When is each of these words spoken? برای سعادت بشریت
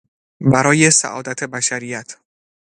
برای 0.51 0.91
سعادت 0.91 1.43
بشریت 1.43 2.17